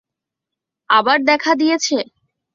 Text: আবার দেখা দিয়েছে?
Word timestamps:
আবার 0.89 1.17
দেখা 1.29 1.51
দিয়েছে? 1.55 1.97